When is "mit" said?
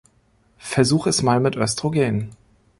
1.39-1.55